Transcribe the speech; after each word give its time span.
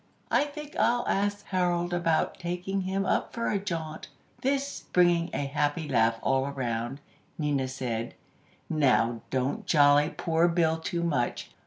I 0.31 0.45
think 0.45 0.75
I'll 0.79 1.07
ask 1.07 1.45
Harold 1.45 1.93
about 1.93 2.39
taking 2.39 2.81
him 2.81 3.05
up 3.05 3.33
for 3.33 3.51
a 3.51 3.59
jaunt." 3.59 4.07
This, 4.41 4.85
bringing 4.91 5.29
a 5.31 5.45
happy 5.45 5.87
laugh 5.87 6.17
all 6.23 6.47
around, 6.47 6.99
Nina 7.37 7.67
said: 7.67 8.15
"Now 8.67 9.21
don't 9.29 9.67
jolly 9.67 10.09
poor 10.09 10.47
Bill 10.47 10.79
too 10.79 11.03
much. 11.03 11.51